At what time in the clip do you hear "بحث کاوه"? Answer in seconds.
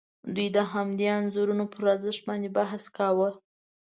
2.57-3.29